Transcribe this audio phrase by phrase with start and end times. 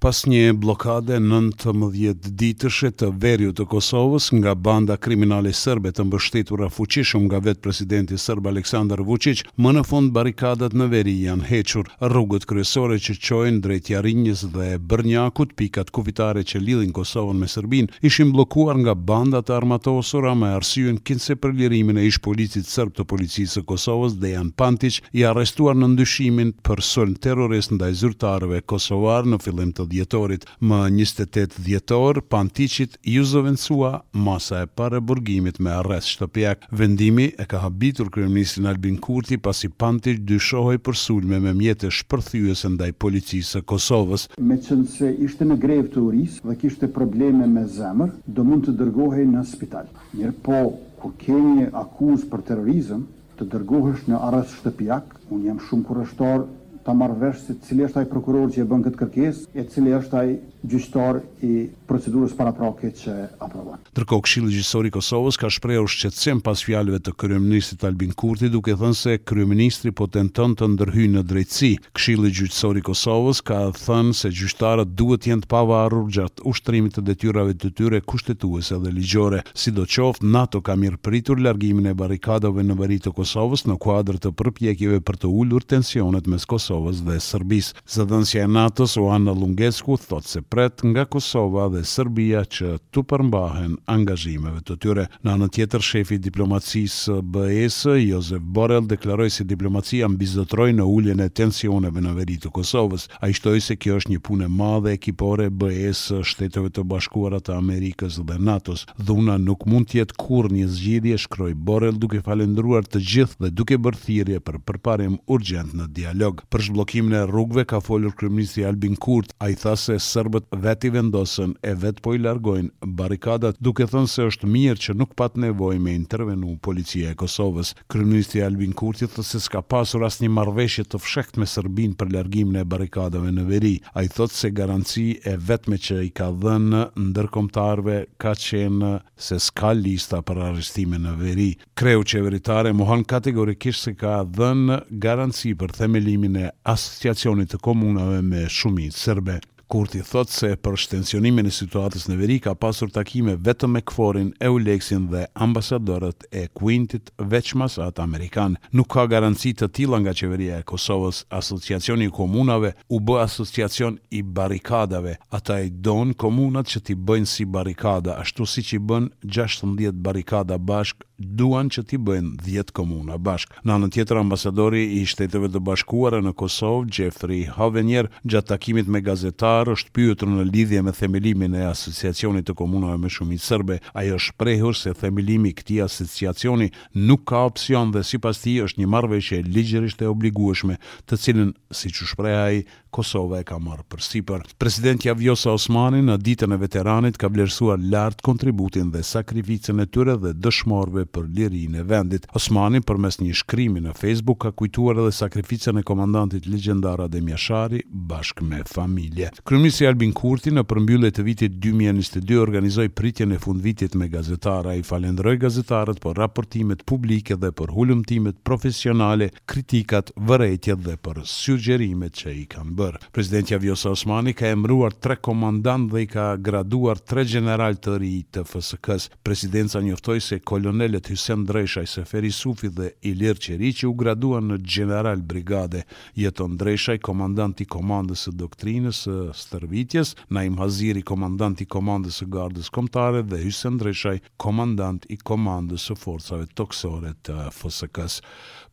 [0.00, 6.70] pas një blokade 19 ditëshe të verju të Kosovës nga banda kriminale sërbe të mbështetura
[6.72, 11.90] fuqishum nga vetë presidenti sërbë Aleksandar Vucic, më në fund barikadat në veri janë hequr
[12.12, 17.90] rrugët kryesore që qojnë drejt jarinjës dhe bërnjakut pikat kufitare që lidhin Kosovën me Sërbin,
[18.00, 23.08] ishin blokuar nga bandat armatosura me arsyën kinse për lirimin e ish policit sërbë të
[23.12, 28.64] policisë të Kosovës dhe janë pantic i arrestuar në ndyshimin për sol terrorist ndaj zyrtarëve
[28.70, 30.46] kosovar në fillim të dhjetorit.
[30.62, 33.92] Më 28 dhjetor, pantiqit ju zovencua
[34.26, 36.68] masa e pare burgimit me arrest shtëpjak.
[36.80, 42.64] Vendimi e ka habitur kërëministrin Albin Kurti pasi pantiq dyshohoj për sulme me mjetë shpërthyës
[42.76, 44.28] ndaj policisë e Kosovës.
[44.50, 48.66] Me qënë se ishte në grevë të uris dhe kishte probleme me zemër, do mund
[48.68, 49.90] të dërgohej në spital.
[50.14, 50.60] Njërë po,
[51.00, 53.02] kur keni akuz për terorizm,
[53.38, 56.40] të dërgohesh në arrest shtëpjak, unë jam shumë kërështor
[56.86, 59.92] ta marrë vesh se cili është ai prokuror që e bën këtë kërkesë, e cili
[59.96, 60.28] është ai
[60.70, 61.54] gjyqtar i
[61.90, 63.80] procedurës paraprake që aprovon.
[63.96, 68.74] Ndërkohë Këshilli Gjyqësor i Kosovës ka shprehur shqetësim pas fjalëve të kryeministit Albin Kurti duke
[68.80, 71.72] thënë se kryeministri po tenton të ndërhyjë në drejtësi.
[71.96, 77.04] Këshilli Gjyqësor i Kosovës ka thënë se gjyqtarët duhet jenë të pavarur gjatë ushtrimit të
[77.10, 79.42] detyrave të tyre kushtetuese dhe ligjore.
[79.54, 85.00] Sidoqoftë, NATO ka mirëpritur largimin e barrikadave në veri të Kosovës në kuadër të përpjekjeve
[85.08, 87.80] për të ulur tensionet mes Kosovës Kosovës dhe Serbisë.
[87.90, 93.72] Zëdhënësja e NATO-s Uana Lungescu thotë se pret nga Kosova dhe Serbia që të përmbahen
[93.90, 95.06] angazhimeve të tyre.
[95.26, 101.24] Në anën tjetër, shefi i diplomacisë BE-s Josep Borrell deklaroi se diplomacia mbizotroi në uljen
[101.24, 103.08] e tensioneve në veri të Kosovës.
[103.18, 107.56] Ai shtoi se kjo është një punë e madhe ekipore BE-s Shteteve të Bashkuara të
[107.56, 108.86] Amerikës dhe NATO-s.
[108.94, 113.52] Dhuna nuk mund të jetë kurrë një zgjidhje, shkroi Borrell duke falendëruar të gjithë dhe
[113.58, 116.44] duke bërë thirrje për përparim urgjent në dialog.
[116.50, 120.90] Për për zhbllokimin e rrugëve ka folur kryeministri Albin Kurt, ai tha se serbët vetë
[120.92, 125.38] vendosen e vet po i largojnë barrikadat, duke thënë se është mirë që nuk pat
[125.40, 127.72] nevojë me intervenu policia e Kosovës.
[127.88, 132.60] Kryeministri Albin Kurt i se s'ka pasur asnjë marrëveshje të fshehtë me serbin për largimin
[132.60, 133.74] e barrikadave në veri.
[133.96, 139.72] Ai thotë se garanci e vetme që i ka dhënë ndërkombëtarve ka qenë se s'ka
[139.80, 141.50] lista për arrestime në veri.
[141.74, 148.44] Kreu qeveritare Mohan kategorikisht se ka dhënë garanci për themelimin e asociacionit të komunave me
[148.58, 149.38] shumit sërbe
[149.70, 154.32] Kurti thot se për shtensionimin e situatës në veri ka pasur takime vetëm me këforin
[154.42, 158.56] e leksin dhe ambasadorët e kuintit veçmas masat Amerikan.
[158.74, 163.98] Nuk ka garanci të tila nga qeveria e Kosovës, asociacioni i komunave u bë asociacion
[164.10, 165.14] i barikadave.
[165.30, 170.02] Ata i don komunat që ti bëjnë si barikada, ashtu si që i bënë 16
[170.02, 173.54] barikada bashk, duan që ti bëjnë 10 komuna bashk.
[173.62, 179.02] Në anën tjetër ambasadori i shteteve të bashkuara në Kosovë, Jeffrey Hovenier, gjatë takimit me
[179.04, 183.76] gazetar, Shqiptar është pyetur në lidhje me themelimin e Asociacionit të Komunave me Shumicë Serbe.
[183.92, 188.80] Ai e shprehur se themelimi i këtij asociacioni nuk ka opsion dhe sipas tij është
[188.80, 193.84] një marrëveshje ligjërisht e obligueshme, të cilën, siç u shpreh ai, Kosova e ka marrë
[193.86, 194.40] për sipër.
[194.58, 200.16] Presidenti Avjosa Osmani në ditën e veteranit ka vlerësuar lart kontributin dhe sakrificën e tyre
[200.18, 202.26] dhe dëshmorëve për lirinë e vendit.
[202.34, 208.48] Osmani përmes një shkrimi në Facebook ka kujtuar edhe sakrificën e komandantit legjendar Ademjashari bashkë
[208.50, 209.30] me familje.
[209.50, 214.82] Kryeministri Albin Kurti në përmbyllje të vitit 2022 organizoi pritjen e fundvitit me gazetarë, ai
[214.86, 222.34] falendroi gazetarët për raportimet publike dhe për hulumtimet profesionale, kritikat, vërejtjet dhe për sugjerimet që
[222.44, 223.00] i kanë bërë.
[223.18, 228.12] Presidenti Avios Osmani ka emëruar tre komandant dhe i ka graduar tre general të ri
[228.30, 229.10] të FSK-s.
[229.26, 235.18] Presidenca njoftoi se kolonelët Hysen Dreshaj, Seferi Sufi dhe Ilir Qeriqi u graduan në general
[235.34, 235.82] brigade.
[236.22, 242.18] Jeton Dreshaj, komandant i komandës së doktrinës së stërvitjes, na im haziri komandant i komandës
[242.20, 248.20] së gardës komtare dhe Hysen Dreshaj, komandant i komandës së forcave toksore të FOSKs.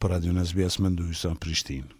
[0.01, 1.93] Për Radio Nesbjes, me ndu Hysen Prishtin.